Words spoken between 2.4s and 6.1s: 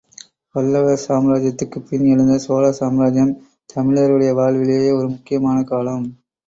சோழ சாம்ராஜ்யம் தமிழருடைய வாழ்விலேயே ஒரு முக்கியமான காலம்.